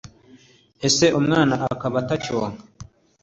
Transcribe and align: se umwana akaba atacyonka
se 0.95 1.05
umwana 1.19 1.53
akaba 1.73 1.95
atacyonka 2.03 2.61